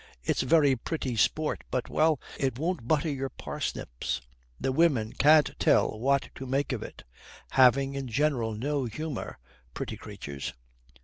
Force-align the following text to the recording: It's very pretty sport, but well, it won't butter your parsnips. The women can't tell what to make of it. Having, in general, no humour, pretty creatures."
It's 0.23 0.41
very 0.41 0.75
pretty 0.75 1.15
sport, 1.15 1.63
but 1.69 1.87
well, 1.87 2.19
it 2.39 2.57
won't 2.57 2.87
butter 2.87 3.11
your 3.11 3.29
parsnips. 3.29 4.19
The 4.59 4.71
women 4.71 5.13
can't 5.13 5.51
tell 5.59 5.99
what 5.99 6.29
to 6.33 6.47
make 6.47 6.71
of 6.73 6.81
it. 6.81 7.03
Having, 7.51 7.93
in 7.93 8.07
general, 8.07 8.55
no 8.55 8.85
humour, 8.85 9.37
pretty 9.75 9.97
creatures." 9.97 10.53